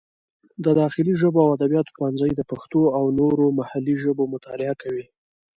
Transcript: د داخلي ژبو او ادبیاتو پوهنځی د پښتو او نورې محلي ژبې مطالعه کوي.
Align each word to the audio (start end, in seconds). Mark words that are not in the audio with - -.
د 0.65 0.65
داخلي 0.81 1.13
ژبو 1.21 1.39
او 1.45 1.49
ادبیاتو 1.57 1.95
پوهنځی 1.97 2.31
د 2.35 2.41
پښتو 2.51 2.81
او 2.97 3.03
نورې 3.19 3.47
محلي 3.59 3.95
ژبې 4.03 4.25
مطالعه 4.33 4.75
کوي. 4.81 5.05